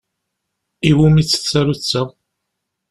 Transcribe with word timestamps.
Iwumi-tt 0.89 1.33
tsarutt-a? 1.43 2.03